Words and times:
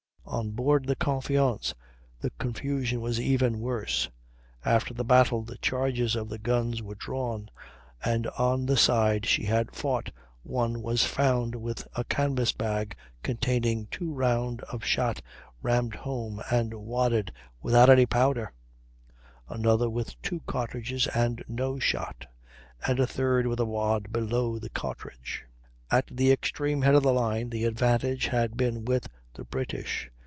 On 0.23 0.51
board 0.51 0.85
the 0.85 0.95
Confiance 0.95 1.73
the 2.21 2.29
confusion 2.39 3.01
was 3.01 3.19
even 3.19 3.59
worse: 3.59 4.09
after 4.63 4.93
the 4.93 5.03
battle 5.03 5.43
the 5.43 5.57
charges 5.57 6.15
of 6.15 6.29
the 6.29 6.37
guns 6.39 6.81
were 6.81 6.95
drawn, 6.95 7.49
and 8.01 8.27
on 8.37 8.65
the 8.65 8.77
side 8.77 9.25
she 9.25 9.43
had 9.43 9.75
fought 9.75 10.09
one 10.43 10.81
was 10.81 11.05
found 11.05 11.53
with 11.55 11.85
a 11.97 12.05
canvas 12.05 12.53
bag 12.53 12.95
containing 13.23 13.87
two 13.87 14.13
round 14.13 14.61
of 14.63 14.85
shot 14.85 15.21
rammed 15.61 15.95
home 15.95 16.41
and 16.49 16.75
wadded 16.75 17.33
without 17.61 17.89
any 17.89 18.05
powder; 18.05 18.53
another 19.49 19.89
with 19.89 20.19
two 20.21 20.39
cartridges 20.47 21.07
and 21.07 21.43
no 21.49 21.77
shot; 21.77 22.25
and 22.87 23.01
a 23.01 23.07
third 23.07 23.47
with 23.47 23.59
a 23.59 23.65
wad 23.65 24.13
below 24.13 24.57
the 24.57 24.69
cartridge. 24.69 25.43
At 25.91 26.07
the 26.09 26.31
extreme 26.31 26.83
head 26.83 26.95
of 26.95 27.03
the 27.03 27.13
line 27.13 27.49
the 27.49 27.65
advantage 27.65 28.27
had 28.27 28.55
been 28.55 28.85
with 28.85 29.09
the 29.33 29.43
British. 29.43 30.09